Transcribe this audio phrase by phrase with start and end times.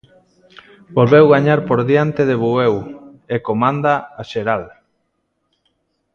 [0.97, 2.75] Volveu gañar por diante de Bueu
[3.33, 4.63] e comanda a xeral.